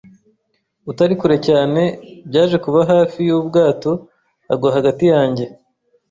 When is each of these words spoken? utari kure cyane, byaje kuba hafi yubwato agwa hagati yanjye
utari 0.91 1.13
kure 1.19 1.37
cyane, 1.47 1.81
byaje 2.29 2.55
kuba 2.63 2.79
hafi 2.91 3.17
yubwato 3.27 3.91
agwa 4.53 4.69
hagati 4.75 5.05
yanjye 5.13 5.45